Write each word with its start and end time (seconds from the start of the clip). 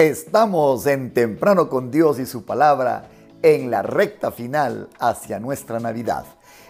Estamos 0.00 0.86
en 0.86 1.12
Temprano 1.12 1.68
con 1.68 1.90
Dios 1.90 2.18
y 2.18 2.24
su 2.24 2.46
palabra 2.46 3.10
en 3.42 3.70
la 3.70 3.82
recta 3.82 4.32
final 4.32 4.88
hacia 4.98 5.38
nuestra 5.38 5.78
Navidad. 5.78 6.24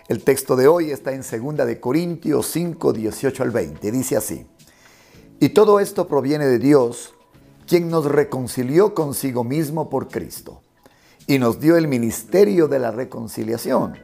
El 0.08 0.24
texto 0.24 0.56
de 0.56 0.66
hoy 0.66 0.90
está 0.90 1.12
en 1.12 1.22
2 1.22 1.64
de 1.64 1.78
Corintios 1.78 2.46
5, 2.48 2.92
18 2.92 3.42
al 3.44 3.52
20. 3.52 3.92
Dice 3.92 4.16
así: 4.16 4.48
Y 5.38 5.50
todo 5.50 5.78
esto 5.78 6.08
proviene 6.08 6.46
de 6.46 6.58
Dios, 6.58 7.14
quien 7.68 7.88
nos 7.88 8.06
reconcilió 8.06 8.94
consigo 8.96 9.44
mismo 9.44 9.88
por 9.90 10.08
Cristo 10.08 10.62
y 11.28 11.38
nos 11.38 11.60
dio 11.60 11.76
el 11.76 11.86
ministerio 11.86 12.66
de 12.66 12.80
la 12.80 12.90
reconciliación, 12.90 13.96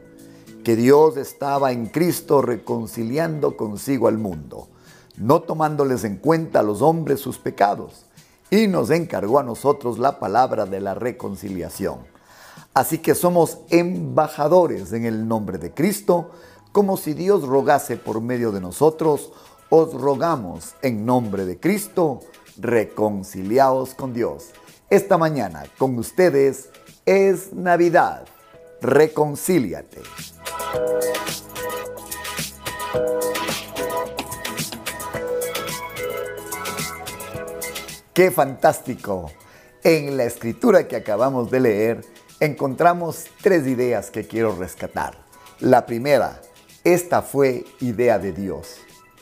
que 0.63 0.77
Dios 0.77 1.17
estaba 1.17 1.73
en 1.73 1.87
Cristo 1.87 2.41
reconciliando 2.41 3.57
consigo 3.57 4.07
al 4.07 4.19
mundo, 4.19 4.69
no 5.17 5.41
tomándoles 5.41 6.05
en 6.05 6.15
cuenta 6.15 6.61
a 6.61 6.63
los 6.63 6.81
hombres 6.81 7.19
sus 7.19 7.37
pecados 7.37 8.07
y 8.49 8.67
nos 8.67 8.89
encargó 8.89 9.39
a 9.39 9.43
nosotros 9.43 9.99
la 9.99 10.19
palabra 10.19 10.65
de 10.65 10.79
la 10.79 10.93
reconciliación. 10.93 11.99
Así 12.73 12.99
que 12.99 13.15
somos 13.15 13.59
embajadores 13.69 14.93
en 14.93 15.05
el 15.05 15.27
nombre 15.27 15.57
de 15.57 15.73
Cristo, 15.73 16.31
como 16.71 16.97
si 16.97 17.13
Dios 17.13 17.43
rogase 17.43 17.97
por 17.97 18.21
medio 18.21 18.51
de 18.51 18.61
nosotros, 18.61 19.31
os 19.69 19.93
rogamos 19.93 20.75
en 20.81 21.05
nombre 21.05 21.45
de 21.45 21.59
Cristo, 21.59 22.19
reconciliaos 22.57 23.93
con 23.95 24.13
Dios. 24.13 24.51
Esta 24.89 25.17
mañana 25.17 25.65
con 25.77 25.97
ustedes 25.97 26.69
es 27.05 27.51
Navidad. 27.53 28.25
Reconcíliate. 28.81 30.01
¡Qué 38.17 38.31
fantástico! 38.31 39.29
En 39.83 40.17
la 40.17 40.23
escritura 40.23 40.87
que 40.87 40.95
acabamos 40.95 41.51
de 41.51 41.59
leer 41.59 42.01
encontramos 42.39 43.25
tres 43.43 43.67
ideas 43.67 44.09
que 44.09 44.25
quiero 44.25 44.55
rescatar. 44.55 45.23
La 45.59 45.85
primera, 45.85 46.41
esta 46.83 47.21
fue 47.21 47.63
idea 47.79 48.17
de 48.17 48.31
Dios. 48.31 48.77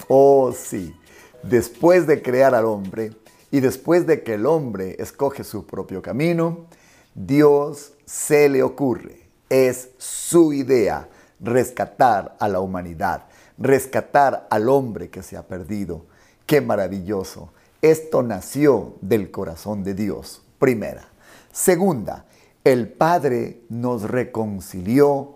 Oh 0.08 0.54
sí, 0.54 0.96
después 1.44 2.08
de 2.08 2.22
crear 2.22 2.56
al 2.56 2.64
hombre 2.64 3.12
y 3.52 3.60
después 3.60 4.08
de 4.08 4.24
que 4.24 4.36
el 4.36 4.46
hombre 4.46 4.96
escoge 4.98 5.44
su 5.44 5.66
propio 5.66 6.02
camino, 6.02 6.68
Dios 7.14 7.96
se 8.06 8.48
le 8.48 8.64
ocurre, 8.64 9.28
es 9.50 9.90
su 9.98 10.54
idea, 10.54 11.10
rescatar 11.42 12.38
a 12.40 12.48
la 12.48 12.62
humanidad, 12.62 13.26
rescatar 13.58 14.48
al 14.50 14.70
hombre 14.70 15.10
que 15.10 15.22
se 15.22 15.36
ha 15.36 15.46
perdido. 15.46 16.06
Qué 16.46 16.62
maravilloso. 16.62 17.52
Esto 17.86 18.24
nació 18.24 18.96
del 19.02 19.30
corazón 19.30 19.84
de 19.84 19.94
Dios, 19.94 20.42
primera. 20.58 21.08
Segunda, 21.52 22.26
el 22.64 22.88
Padre 22.88 23.62
nos 23.70 24.10
reconcilió 24.10 25.36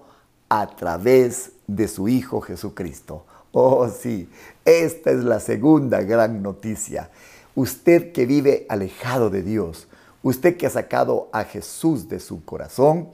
a 0.50 0.66
través 0.75 1.52
de 1.67 1.88
su 1.88 2.08
Hijo 2.08 2.41
Jesucristo. 2.41 3.23
Oh 3.52 3.88
sí, 3.88 4.28
esta 4.66 5.11
es 5.11 5.23
la 5.23 5.39
segunda 5.39 6.02
gran 6.02 6.41
noticia. 6.41 7.11
Usted 7.53 8.14
que 8.14 8.25
vive 8.25 8.66
alejado 8.67 9.30
de 9.30 9.44
Dios, 9.44 9.88
usted 10.23 10.58
que 10.58 10.66
ha 10.66 10.72
sacado 10.72 11.30
a 11.31 11.44
Jesús 11.44 12.09
de 12.09 12.19
su 12.19 12.44
corazón, 12.45 13.09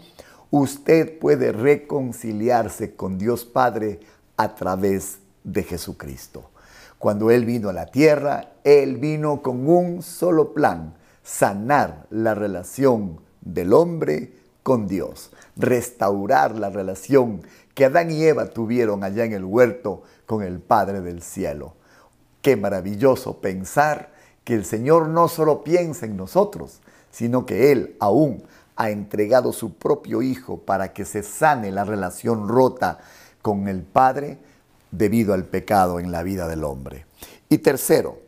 usted 0.50 1.20
puede 1.20 1.52
reconciliarse 1.52 2.96
con 2.96 3.18
Dios 3.18 3.44
Padre 3.44 4.00
a 4.38 4.56
través 4.56 5.18
de 5.44 5.64
Jesucristo. 5.64 6.52
Cuando 7.00 7.32
Él 7.32 7.46
vino 7.46 7.70
a 7.70 7.74
la 7.74 7.88
tierra, 7.88 8.54
Él 8.64 8.98
vino 8.98 9.42
con 9.42 9.68
un 9.68 10.02
solo 10.02 10.54
plan, 10.54 10.96
sanar 11.24 12.06
la 12.10 12.36
relación 12.36 13.20
del 13.42 13.74
hombre 13.74 14.34
con 14.64 14.88
Dios, 14.88 15.32
restaurar 15.56 16.56
la 16.56 16.70
relación 16.70 17.42
que 17.74 17.86
Adán 17.86 18.10
y 18.10 18.24
Eva 18.24 18.48
tuvieron 18.48 19.04
allá 19.04 19.26
en 19.26 19.34
el 19.34 19.44
huerto 19.44 20.04
con 20.26 20.42
el 20.42 20.60
Padre 20.60 21.02
del 21.02 21.22
cielo. 21.22 21.76
Qué 22.42 22.56
maravilloso 22.56 23.42
pensar 23.42 24.12
que 24.44 24.54
el 24.54 24.66
Señor 24.66 25.10
no 25.10 25.28
solo 25.28 25.64
piensa 25.64 26.06
en 26.06 26.18
nosotros, 26.18 26.82
sino 27.12 27.46
que 27.46 27.72
Él 27.72 27.96
aún 28.00 28.44
ha 28.76 28.90
entregado 28.90 29.54
su 29.54 29.74
propio 29.74 30.22
Hijo 30.22 30.60
para 30.60 30.94
que 30.94 31.06
se 31.06 31.24
sane 31.24 31.72
la 31.72 31.84
relación 31.84 32.48
rota 32.48 33.00
con 33.42 33.68
el 33.68 33.84
Padre 33.84 34.40
debido 34.92 35.34
al 35.34 35.46
pecado 35.46 36.00
en 36.00 36.12
la 36.12 36.24
vida 36.24 36.48
del 36.48 36.64
hombre. 36.64 37.06
Y 37.50 37.60
tercero, 37.60 38.20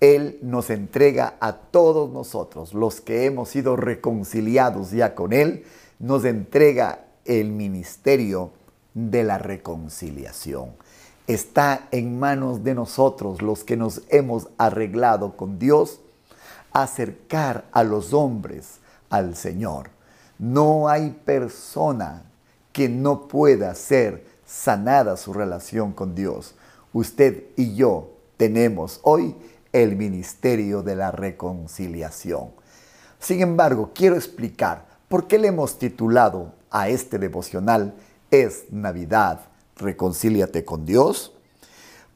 Él 0.00 0.38
nos 0.42 0.70
entrega 0.70 1.36
a 1.40 1.54
todos 1.54 2.10
nosotros, 2.10 2.74
los 2.74 3.00
que 3.00 3.26
hemos 3.26 3.48
sido 3.48 3.76
reconciliados 3.76 4.90
ya 4.90 5.14
con 5.14 5.32
Él, 5.32 5.64
nos 5.98 6.24
entrega 6.24 7.04
el 7.24 7.50
ministerio 7.50 8.50
de 8.94 9.24
la 9.24 9.38
reconciliación. 9.38 10.70
Está 11.26 11.88
en 11.90 12.18
manos 12.18 12.64
de 12.64 12.74
nosotros, 12.74 13.40
los 13.40 13.64
que 13.64 13.76
nos 13.76 14.02
hemos 14.10 14.48
arreglado 14.58 15.36
con 15.36 15.58
Dios, 15.58 16.00
acercar 16.72 17.64
a 17.72 17.82
los 17.82 18.12
hombres 18.12 18.80
al 19.08 19.36
Señor. 19.36 19.90
No 20.38 20.88
hay 20.88 21.10
persona 21.24 22.24
que 22.72 22.88
no 22.88 23.28
pueda 23.28 23.74
ser 23.74 24.26
sanada 24.46 25.16
su 25.16 25.32
relación 25.32 25.92
con 25.92 26.14
Dios. 26.14 26.54
Usted 26.92 27.44
y 27.56 27.74
yo 27.74 28.10
tenemos 28.36 29.00
hoy 29.02 29.36
el 29.72 29.96
ministerio 29.96 30.82
de 30.82 30.96
la 30.96 31.10
reconciliación. 31.10 32.50
Sin 33.18 33.40
embargo, 33.40 33.90
quiero 33.94 34.16
explicar 34.16 34.86
por 35.08 35.26
qué 35.26 35.38
le 35.38 35.48
hemos 35.48 35.78
titulado 35.78 36.54
a 36.70 36.88
este 36.88 37.18
devocional 37.18 37.94
Es 38.30 38.64
Navidad, 38.70 39.40
reconcíliate 39.76 40.64
con 40.64 40.84
Dios. 40.84 41.32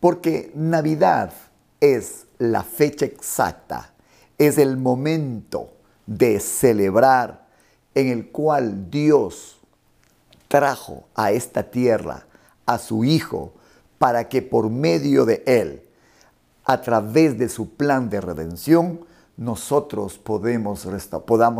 Porque 0.00 0.53
Navidad 0.55 1.33
es 1.81 2.27
la 2.39 2.62
fecha 2.62 3.05
exacta, 3.05 3.93
es 4.37 4.59
el 4.59 4.77
momento 4.77 5.72
de 6.06 6.41
celebrar 6.41 7.47
en 7.95 8.09
el 8.09 8.31
cual 8.31 8.91
Dios 8.91 9.58
trajo 10.48 11.04
a 11.14 11.31
esta 11.31 11.70
tierra 11.70 12.26
a 12.66 12.78
su 12.78 13.04
Hijo 13.04 13.53
para 13.98 14.28
que 14.28 14.42
por 14.42 14.70
medio 14.70 15.25
de 15.25 15.42
Él, 15.47 15.82
a 16.64 16.81
través 16.81 17.38
de 17.38 17.48
su 17.48 17.75
plan 17.75 18.10
de 18.10 18.20
redención, 18.20 19.06
nosotros 19.36 20.19
podamos 20.19 20.84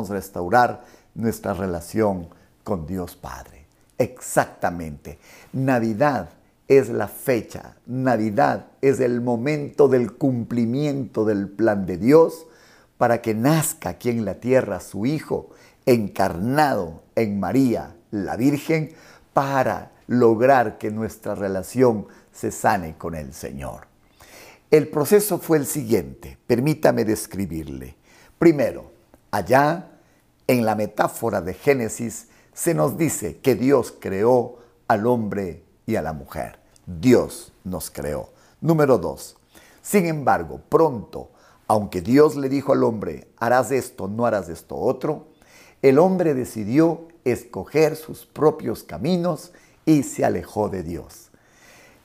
restaurar 0.09 0.85
nuestra 1.15 1.55
relación 1.55 2.29
con 2.65 2.87
Dios 2.87 3.17
Padre. 3.17 3.67
Exactamente. 3.97 5.19
Navidad 5.53 6.31
es 6.69 6.91
la 6.91 7.09
fecha, 7.09 7.77
Navidad 7.87 8.67
es 8.83 9.01
el 9.01 9.21
momento 9.21 9.89
del 9.89 10.13
cumplimiento 10.13 11.25
del 11.25 11.49
plan 11.49 11.87
de 11.87 11.97
Dios 11.97 12.47
para 12.99 13.23
que 13.23 13.35
nazca 13.35 13.91
aquí 13.91 14.11
en 14.11 14.25
la 14.25 14.35
tierra 14.35 14.81
su 14.81 15.07
Hijo, 15.07 15.51
encarnado 15.87 17.03
en 17.15 17.41
María, 17.41 17.95
la 18.11 18.37
Virgen, 18.37 18.93
para 19.33 19.93
lograr 20.07 20.79
que 20.79 20.91
nuestra 20.91 21.35
relación 21.35 22.07
se 22.33 22.51
sane 22.51 22.97
con 22.97 23.15
el 23.15 23.33
Señor. 23.33 23.87
El 24.71 24.89
proceso 24.89 25.39
fue 25.39 25.59
el 25.59 25.67
siguiente, 25.67 26.39
permítame 26.47 27.05
describirle. 27.05 27.97
Primero, 28.39 28.93
allá 29.31 29.91
en 30.47 30.65
la 30.65 30.75
metáfora 30.75 31.41
de 31.41 31.55
Génesis 31.55 32.29
se 32.53 32.75
nos 32.75 32.99
dice 32.99 33.39
que 33.39 33.55
Dios 33.55 33.95
creó 33.99 34.59
al 34.89 35.07
hombre 35.07 35.65
y 35.87 35.97
a 35.97 36.03
la 36.03 36.13
mujer. 36.13 36.59
Dios 36.87 37.53
nos 37.65 37.91
creó. 37.91 38.31
Número 38.61 38.99
dos, 38.99 39.37
sin 39.83 40.07
embargo, 40.07 40.61
pronto, 40.69 41.31
aunque 41.67 42.01
Dios 42.03 42.37
le 42.37 42.49
dijo 42.49 42.73
al 42.73 42.85
hombre, 42.85 43.29
harás 43.39 43.71
esto, 43.71 44.09
no 44.09 44.27
harás 44.27 44.49
esto 44.49 44.77
otro, 44.77 45.29
el 45.81 45.99
hombre 45.99 46.35
decidió 46.35 47.09
escoger 47.31 47.97
sus 47.97 48.27
propios 48.27 48.83
caminos 48.83 49.53
y 49.85 50.03
se 50.03 50.25
alejó 50.25 50.69
de 50.69 50.83
Dios. 50.83 51.31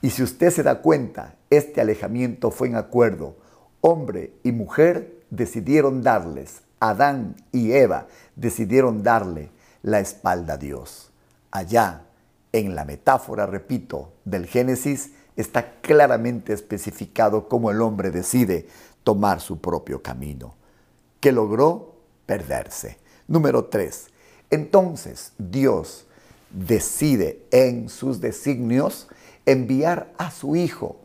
Y 0.01 0.09
si 0.09 0.23
usted 0.23 0.51
se 0.51 0.63
da 0.63 0.81
cuenta, 0.81 1.35
este 1.49 1.81
alejamiento 1.81 2.51
fue 2.51 2.67
en 2.67 2.75
acuerdo. 2.75 3.37
Hombre 3.81 4.33
y 4.43 4.51
mujer 4.51 5.23
decidieron 5.29 6.01
darles, 6.01 6.61
Adán 6.79 7.35
y 7.51 7.71
Eva 7.71 8.07
decidieron 8.35 9.03
darle 9.03 9.49
la 9.81 9.99
espalda 9.99 10.55
a 10.55 10.57
Dios. 10.57 11.11
Allá, 11.51 12.03
en 12.51 12.75
la 12.75 12.85
metáfora, 12.85 13.45
repito, 13.45 14.13
del 14.25 14.45
Génesis, 14.45 15.11
está 15.35 15.79
claramente 15.81 16.53
especificado 16.53 17.47
cómo 17.47 17.71
el 17.71 17.81
hombre 17.81 18.11
decide 18.11 18.67
tomar 19.03 19.41
su 19.41 19.59
propio 19.59 20.01
camino. 20.01 20.55
que 21.19 21.31
logró? 21.31 21.95
Perderse. 22.25 22.97
Número 23.27 23.65
3. 23.65 24.07
Entonces 24.49 25.33
Dios 25.37 26.05
decide 26.51 27.43
en 27.51 27.89
sus 27.89 28.21
designios 28.21 29.07
enviar 29.45 30.13
a 30.17 30.31
su 30.31 30.55
Hijo 30.55 30.97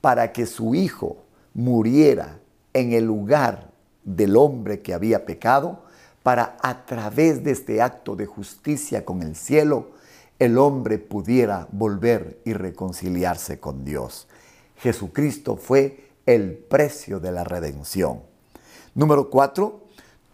para 0.00 0.32
que 0.32 0.46
su 0.46 0.74
Hijo 0.74 1.18
muriera 1.54 2.38
en 2.72 2.92
el 2.92 3.04
lugar 3.04 3.70
del 4.04 4.36
hombre 4.36 4.80
que 4.80 4.94
había 4.94 5.26
pecado 5.26 5.82
para 6.22 6.56
a 6.62 6.84
través 6.86 7.42
de 7.44 7.52
este 7.52 7.80
acto 7.80 8.16
de 8.16 8.26
justicia 8.26 9.04
con 9.04 9.22
el 9.22 9.36
cielo, 9.36 9.90
el 10.38 10.58
hombre 10.58 10.98
pudiera 10.98 11.68
volver 11.72 12.40
y 12.44 12.52
reconciliarse 12.52 13.58
con 13.58 13.84
Dios. 13.84 14.28
Jesucristo 14.76 15.56
fue 15.56 16.10
el 16.26 16.52
precio 16.54 17.20
de 17.20 17.32
la 17.32 17.44
redención. 17.44 18.20
Número 18.94 19.30
cuatro, 19.30 19.85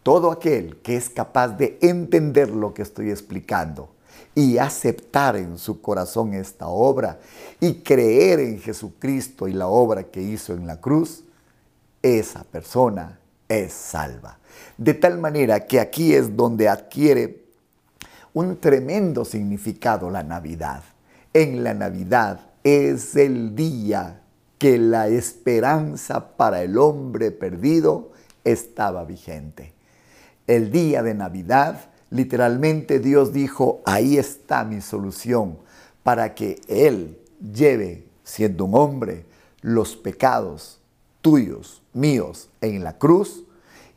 todo 0.03 0.31
aquel 0.31 0.77
que 0.79 0.97
es 0.97 1.09
capaz 1.11 1.49
de 1.49 1.79
entender 1.81 2.51
lo 2.51 2.75
que 2.75 2.83
estoy 2.83 3.11
explicando 3.11 3.91
y 4.35 4.59
aceptar 4.59 5.37
en 5.37 5.59
su 5.59 5.81
corazón 5.81 6.35
esta 6.35 6.67
obra 6.67 7.21
y 7.61 7.75
creer 7.75 8.41
en 8.41 8.61
Jesucristo 8.61 9.47
y 9.47 9.53
la 9.53 9.69
obra 9.69 10.05
que 10.05 10.23
hizo 10.23 10.55
en 10.55 10.67
la 10.67 10.81
cruz, 10.81 11.25
esa 12.03 12.43
persona 12.45 13.19
es 13.49 13.73
salva. 13.73 14.39
De 14.77 14.95
tal 14.95 15.19
manera 15.19 15.67
que 15.67 15.81
aquí 15.81 16.15
es 16.15 16.37
donde 16.37 16.69
adquiere 16.69 17.43
un 18.33 18.57
tremendo 18.57 19.25
significado 19.25 20.11
la 20.11 20.23
Navidad. 20.23 20.83
En 21.35 21.63
la 21.63 21.75
Navidad 21.75 22.41
es 22.65 23.15
el 23.17 23.55
día 23.55 24.23
que 24.59 24.79
la 24.79 25.09
esperanza 25.09 26.37
para 26.37 26.63
el 26.63 26.79
hombre 26.79 27.31
perdido 27.31 28.13
estaba 28.45 29.05
vigente. 29.05 29.75
El 30.47 30.71
día 30.71 31.03
de 31.03 31.15
Navidad, 31.15 31.91
literalmente 32.11 32.99
Dios 32.99 33.33
dijo, 33.33 33.81
ahí 33.85 34.19
está 34.19 34.65
mi 34.65 34.81
solución 34.81 35.59
para 36.03 36.35
que 36.35 36.61
Él 36.69 37.19
lleve, 37.53 38.07
siendo 38.25 38.65
un 38.65 38.75
hombre, 38.75 39.25
los 39.61 39.97
pecados 39.97 40.81
tuyos, 41.21 41.83
míos, 41.93 42.51
en 42.61 42.83
la 42.83 42.99
cruz, 42.99 43.45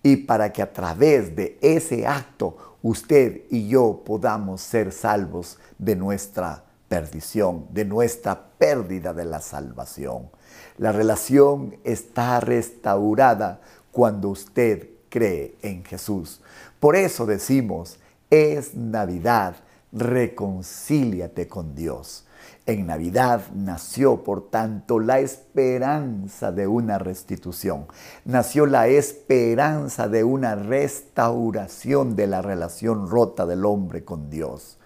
y 0.03 0.17
para 0.17 0.53
que 0.53 0.61
a 0.61 0.71
través 0.71 1.35
de 1.35 1.57
ese 1.61 2.05
acto 2.05 2.77
usted 2.83 3.41
y 3.49 3.67
yo 3.67 4.03
podamos 4.05 4.61
ser 4.61 4.91
salvos 4.91 5.57
de 5.79 5.95
nuestra 5.95 6.63
perdición, 6.87 7.65
de 7.71 7.85
nuestra 7.85 8.49
pérdida 8.59 9.13
de 9.13 9.25
la 9.25 9.41
salvación. 9.41 10.29
La 10.77 10.91
relación 10.91 11.77
está 11.83 12.39
restaurada 12.39 13.61
cuando 13.91 14.29
usted 14.29 14.89
cree 15.15 15.55
en 15.61 15.85
Jesús. 15.85 16.41
Por 16.81 16.97
eso 16.97 17.25
decimos, 17.25 17.99
es 18.29 18.75
Navidad, 18.75 19.55
reconcíliate 19.93 21.47
con 21.47 21.73
Dios. 21.73 22.25
En 22.65 22.85
Navidad 22.85 23.43
nació, 23.53 24.25
por 24.25 24.49
tanto, 24.49 24.99
la 24.99 25.19
esperanza 25.19 26.51
de 26.51 26.67
una 26.67 26.97
restitución. 26.97 27.85
Nació 28.25 28.65
la 28.65 28.89
esperanza 28.89 30.09
de 30.09 30.25
una 30.25 30.55
restauración 30.55 32.17
de 32.17 32.27
la 32.27 32.41
relación 32.41 33.09
rota 33.09 33.45
del 33.45 33.63
hombre 33.63 34.03
con 34.03 34.29
Dios. 34.29 34.77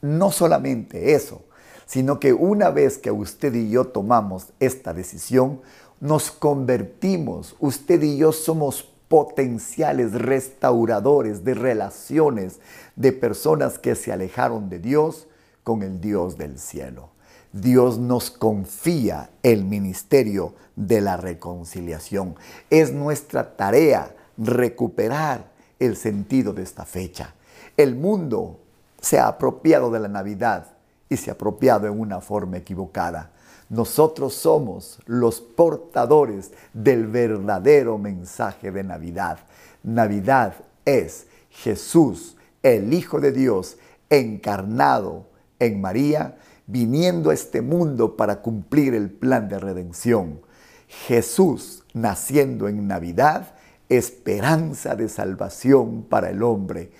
No 0.00 0.32
solamente 0.32 1.12
eso, 1.12 1.42
sino 1.84 2.18
que 2.20 2.32
una 2.32 2.70
vez 2.70 2.96
que 2.96 3.10
usted 3.10 3.52
y 3.52 3.68
yo 3.68 3.88
tomamos 3.88 4.54
esta 4.60 4.94
decisión, 4.94 5.60
nos 6.00 6.30
convertimos, 6.30 7.54
usted 7.58 8.02
y 8.02 8.16
yo 8.16 8.32
somos 8.32 8.95
potenciales 9.08 10.12
restauradores 10.12 11.44
de 11.44 11.54
relaciones 11.54 12.58
de 12.96 13.12
personas 13.12 13.78
que 13.78 13.94
se 13.94 14.12
alejaron 14.12 14.68
de 14.68 14.78
Dios 14.78 15.28
con 15.62 15.82
el 15.82 16.00
Dios 16.00 16.38
del 16.38 16.58
cielo. 16.58 17.10
Dios 17.52 17.98
nos 17.98 18.30
confía 18.30 19.30
el 19.42 19.64
ministerio 19.64 20.54
de 20.74 21.00
la 21.00 21.16
reconciliación. 21.16 22.34
Es 22.68 22.92
nuestra 22.92 23.56
tarea 23.56 24.14
recuperar 24.36 25.46
el 25.78 25.96
sentido 25.96 26.52
de 26.52 26.62
esta 26.62 26.84
fecha. 26.84 27.34
El 27.76 27.94
mundo 27.94 28.58
se 29.00 29.18
ha 29.18 29.28
apropiado 29.28 29.90
de 29.90 30.00
la 30.00 30.08
Navidad 30.08 30.66
y 31.08 31.16
se 31.16 31.30
ha 31.30 31.34
apropiado 31.34 31.86
en 31.86 31.98
una 31.98 32.20
forma 32.20 32.58
equivocada. 32.58 33.30
Nosotros 33.68 34.34
somos 34.34 35.00
los 35.06 35.40
portadores 35.40 36.52
del 36.72 37.06
verdadero 37.06 37.98
mensaje 37.98 38.70
de 38.70 38.84
Navidad. 38.84 39.40
Navidad 39.82 40.54
es 40.84 41.26
Jesús, 41.50 42.36
el 42.62 42.92
Hijo 42.94 43.20
de 43.20 43.32
Dios, 43.32 43.76
encarnado 44.08 45.26
en 45.58 45.80
María, 45.80 46.36
viniendo 46.66 47.30
a 47.30 47.34
este 47.34 47.60
mundo 47.60 48.16
para 48.16 48.40
cumplir 48.40 48.94
el 48.94 49.10
plan 49.10 49.48
de 49.48 49.58
redención. 49.58 50.40
Jesús 50.88 51.84
naciendo 51.92 52.68
en 52.68 52.86
Navidad, 52.86 53.54
esperanza 53.88 54.94
de 54.94 55.08
salvación 55.08 56.04
para 56.08 56.30
el 56.30 56.42
hombre. 56.42 56.90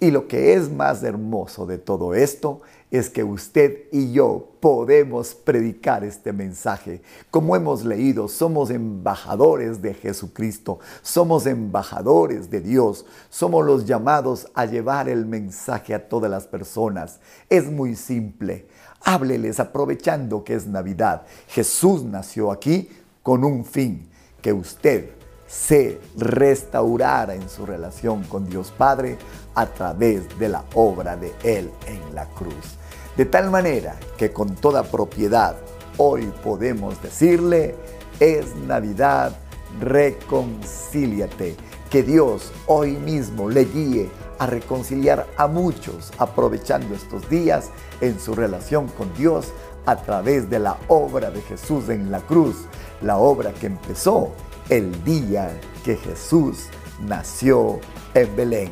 Y 0.00 0.10
lo 0.10 0.28
que 0.28 0.54
es 0.54 0.70
más 0.70 1.02
hermoso 1.02 1.66
de 1.66 1.78
todo 1.78 2.14
esto 2.14 2.60
es 2.90 3.10
que 3.10 3.22
usted 3.22 3.84
y 3.92 4.12
yo 4.12 4.52
podemos 4.60 5.34
predicar 5.34 6.04
este 6.04 6.32
mensaje. 6.32 7.02
Como 7.30 7.54
hemos 7.54 7.84
leído, 7.84 8.28
somos 8.28 8.70
embajadores 8.70 9.82
de 9.82 9.94
Jesucristo, 9.94 10.78
somos 11.02 11.46
embajadores 11.46 12.50
de 12.50 12.60
Dios, 12.60 13.04
somos 13.28 13.64
los 13.64 13.84
llamados 13.84 14.48
a 14.54 14.64
llevar 14.64 15.08
el 15.08 15.26
mensaje 15.26 15.94
a 15.94 16.08
todas 16.08 16.30
las 16.30 16.46
personas. 16.46 17.20
Es 17.48 17.70
muy 17.70 17.94
simple. 17.94 18.66
Hábleles 19.04 19.60
aprovechando 19.60 20.42
que 20.42 20.54
es 20.54 20.66
Navidad. 20.66 21.22
Jesús 21.48 22.02
nació 22.02 22.50
aquí 22.50 22.88
con 23.22 23.44
un 23.44 23.64
fin, 23.64 24.08
que 24.40 24.52
usted 24.52 25.10
se 25.46 26.00
restaurara 26.16 27.34
en 27.34 27.48
su 27.48 27.64
relación 27.64 28.22
con 28.24 28.48
Dios 28.48 28.72
Padre 28.76 29.18
a 29.54 29.66
través 29.66 30.38
de 30.38 30.48
la 30.48 30.64
obra 30.74 31.16
de 31.16 31.32
Él 31.42 31.70
en 31.86 32.14
la 32.14 32.26
cruz. 32.26 32.77
De 33.18 33.26
tal 33.26 33.50
manera 33.50 33.96
que 34.16 34.32
con 34.32 34.54
toda 34.54 34.84
propiedad 34.84 35.56
hoy 35.96 36.32
podemos 36.44 37.02
decirle, 37.02 37.74
es 38.20 38.54
Navidad, 38.54 39.36
reconcíliate. 39.80 41.56
Que 41.90 42.04
Dios 42.04 42.52
hoy 42.68 42.92
mismo 42.92 43.50
le 43.50 43.64
guíe 43.64 44.08
a 44.38 44.46
reconciliar 44.46 45.26
a 45.36 45.48
muchos, 45.48 46.12
aprovechando 46.18 46.94
estos 46.94 47.28
días 47.28 47.70
en 48.00 48.20
su 48.20 48.36
relación 48.36 48.86
con 48.86 49.12
Dios 49.14 49.48
a 49.84 49.96
través 49.96 50.48
de 50.48 50.60
la 50.60 50.76
obra 50.86 51.32
de 51.32 51.40
Jesús 51.42 51.88
en 51.88 52.12
la 52.12 52.20
cruz, 52.20 52.66
la 53.02 53.16
obra 53.16 53.52
que 53.52 53.66
empezó 53.66 54.30
el 54.68 55.02
día 55.02 55.58
que 55.84 55.96
Jesús 55.96 56.66
nació 57.00 57.80
en 58.14 58.36
Belén, 58.36 58.70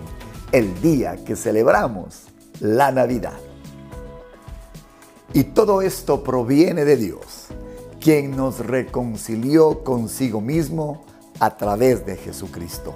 el 0.52 0.80
día 0.80 1.16
que 1.24 1.34
celebramos 1.34 2.26
la 2.60 2.92
Navidad. 2.92 3.45
Y 5.34 5.44
todo 5.44 5.82
esto 5.82 6.22
proviene 6.22 6.84
de 6.84 6.96
Dios, 6.96 7.48
quien 8.00 8.36
nos 8.36 8.60
reconcilió 8.60 9.82
consigo 9.82 10.40
mismo 10.40 11.04
a 11.40 11.56
través 11.56 12.06
de 12.06 12.16
Jesucristo 12.16 12.94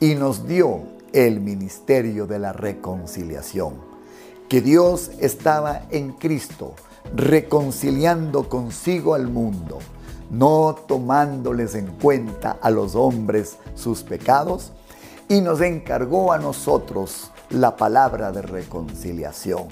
y 0.00 0.14
nos 0.14 0.46
dio 0.48 0.80
el 1.12 1.40
ministerio 1.40 2.26
de 2.26 2.38
la 2.38 2.52
reconciliación, 2.52 3.74
que 4.48 4.60
Dios 4.60 5.10
estaba 5.20 5.82
en 5.90 6.12
Cristo 6.12 6.74
reconciliando 7.14 8.48
consigo 8.48 9.14
al 9.14 9.28
mundo, 9.28 9.78
no 10.30 10.76
tomándoles 10.88 11.74
en 11.74 11.86
cuenta 11.86 12.58
a 12.60 12.70
los 12.70 12.94
hombres 12.94 13.56
sus 13.74 14.02
pecados, 14.02 14.72
y 15.28 15.40
nos 15.40 15.60
encargó 15.60 16.32
a 16.32 16.38
nosotros 16.38 17.30
la 17.50 17.76
palabra 17.76 18.32
de 18.32 18.42
reconciliación 18.42 19.68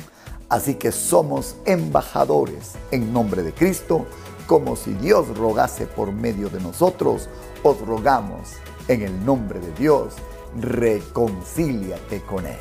Así 0.48 0.76
que 0.76 0.92
somos 0.92 1.56
embajadores 1.66 2.74
en 2.90 3.12
nombre 3.12 3.42
de 3.42 3.52
Cristo, 3.52 4.06
como 4.46 4.76
si 4.76 4.94
Dios 4.94 5.36
rogase 5.36 5.86
por 5.86 6.10
medio 6.12 6.48
de 6.48 6.60
nosotros, 6.60 7.28
os 7.62 7.78
rogamos 7.82 8.52
en 8.88 9.02
el 9.02 9.24
nombre 9.26 9.60
de 9.60 9.72
Dios, 9.72 10.14
reconcíliate 10.58 12.22
con 12.22 12.46
Él. 12.46 12.56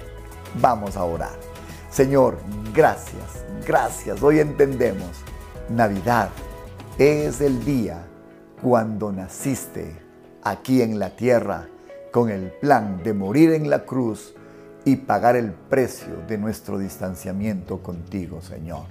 Vamos 0.62 0.98
a 0.98 1.06
orar. 1.06 1.40
Señor, 1.90 2.38
gracias, 2.74 3.46
gracias. 3.66 4.22
Hoy 4.22 4.40
entendemos, 4.40 5.10
Navidad 5.70 6.30
es 6.98 7.40
el 7.40 7.64
día 7.64 8.06
cuando 8.62 9.14
naciste 9.14 9.96
aquí 10.44 10.82
en 10.82 11.00
la 11.00 11.16
tierra 11.16 11.70
con 12.12 12.30
el 12.30 12.52
plan 12.52 13.02
de 13.04 13.14
morir 13.14 13.54
en 13.54 13.70
la 13.70 13.86
cruz 13.86 14.34
y 14.88 14.96
pagar 14.96 15.36
el 15.36 15.52
precio 15.52 16.24
de 16.30 16.38
nuestro 16.38 16.78
distanciamiento 16.78 17.84
contigo, 17.84 18.42
Señor. 18.42 18.86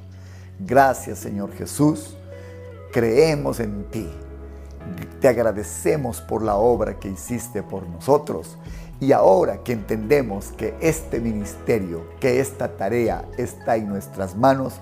Gracias, 0.61 1.21
Señor 1.21 1.55
Jesús. 1.55 2.19
Creemos 2.93 3.61
en 3.61 3.85
ti. 3.85 4.07
Te 5.23 5.29
agradecemos 5.29 6.21
por 6.21 6.43
la 6.43 6.57
obra 6.57 6.99
que 6.99 7.09
hiciste 7.09 7.62
por 7.62 7.88
nosotros. 7.88 8.59
Y 9.00 9.12
ahora 9.12 9.65
que 9.65 9.73
entendemos 9.73 10.49
que 10.49 10.75
este 10.83 11.19
ministerio, 11.19 12.03
que 12.21 12.41
esta 12.41 12.76
tarea 12.76 13.25
está 13.38 13.76
en 13.76 13.88
nuestras 13.88 14.37
manos, 14.37 14.75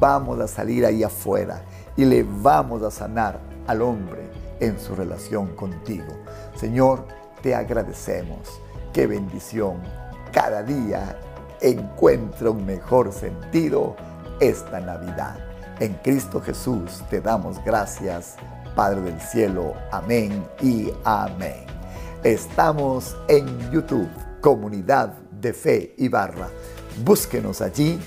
vamos 0.00 0.40
a 0.40 0.48
salir 0.48 0.86
ahí 0.86 1.02
afuera 1.02 1.60
y 1.94 2.06
le 2.06 2.22
vamos 2.22 2.82
a 2.82 2.90
sanar 2.90 3.38
al 3.66 3.82
hombre 3.82 4.30
en 4.60 4.80
su 4.80 4.94
relación 4.94 5.54
contigo. 5.56 6.14
Señor, 6.56 7.06
te 7.42 7.54
agradecemos. 7.54 8.62
Qué 8.94 9.06
bendición. 9.06 10.03
Cada 10.34 10.64
día 10.64 11.16
encuentra 11.60 12.50
un 12.50 12.66
mejor 12.66 13.12
sentido 13.12 13.94
esta 14.40 14.80
Navidad. 14.80 15.38
En 15.78 15.94
Cristo 16.02 16.40
Jesús 16.40 17.04
te 17.08 17.20
damos 17.20 17.64
gracias, 17.64 18.34
Padre 18.74 19.02
del 19.02 19.20
Cielo. 19.20 19.74
Amén 19.92 20.44
y 20.60 20.90
amén. 21.04 21.66
Estamos 22.24 23.16
en 23.28 23.46
YouTube, 23.70 24.10
Comunidad 24.40 25.10
de 25.40 25.52
Fe 25.52 25.94
y 25.98 26.08
Barra. 26.08 26.48
Búsquenos 27.04 27.60
allí, 27.60 28.00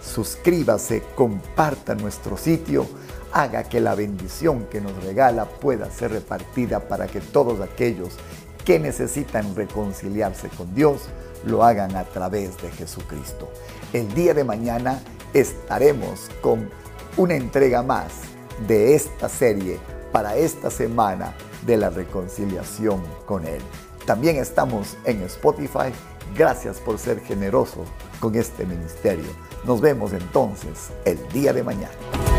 suscríbase, 0.00 1.02
comparta 1.14 1.94
nuestro 1.94 2.38
sitio, 2.38 2.86
haga 3.30 3.64
que 3.64 3.82
la 3.82 3.94
bendición 3.94 4.68
que 4.70 4.80
nos 4.80 5.04
regala 5.04 5.44
pueda 5.44 5.90
ser 5.90 6.12
repartida 6.12 6.80
para 6.88 7.08
que 7.08 7.20
todos 7.20 7.60
aquellos 7.60 8.16
que 8.64 8.78
necesitan 8.78 9.54
reconciliarse 9.54 10.48
con 10.48 10.74
Dios 10.74 11.02
lo 11.44 11.62
hagan 11.62 11.94
a 11.96 12.04
través 12.04 12.56
de 12.62 12.70
Jesucristo. 12.70 13.50
El 13.92 14.12
día 14.14 14.34
de 14.34 14.44
mañana 14.44 15.02
estaremos 15.34 16.30
con 16.40 16.70
una 17.16 17.34
entrega 17.34 17.82
más 17.82 18.12
de 18.66 18.94
esta 18.94 19.28
serie 19.28 19.78
para 20.12 20.36
esta 20.36 20.70
semana 20.70 21.34
de 21.66 21.76
la 21.76 21.90
reconciliación 21.90 23.02
con 23.26 23.46
Él. 23.46 23.60
También 24.06 24.36
estamos 24.36 24.96
en 25.04 25.22
Spotify. 25.22 25.92
Gracias 26.36 26.78
por 26.78 26.98
ser 26.98 27.20
generoso 27.20 27.84
con 28.20 28.34
este 28.34 28.64
ministerio. 28.64 29.30
Nos 29.64 29.80
vemos 29.80 30.12
entonces 30.12 30.90
el 31.04 31.18
día 31.28 31.52
de 31.52 31.62
mañana. 31.62 32.33